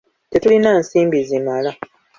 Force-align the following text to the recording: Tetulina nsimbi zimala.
Tetulina 0.31 0.69
nsimbi 0.79 1.19
zimala. 1.29 1.71